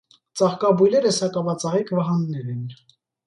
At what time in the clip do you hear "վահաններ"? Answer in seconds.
1.99-2.51